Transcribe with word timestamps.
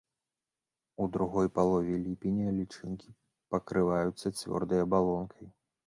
У 1.05 1.07
другой 1.17 1.51
палове 1.59 1.95
ліпеня 2.07 2.49
лічынкі 2.61 3.07
пакрываюцца 3.57 4.27
цвёрдай 4.39 4.79
абалонкай. 4.89 5.47